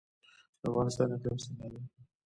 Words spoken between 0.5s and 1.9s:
د افغانستان اقلیم څنګه دی؟